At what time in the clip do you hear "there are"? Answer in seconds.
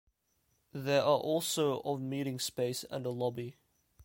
0.73-1.19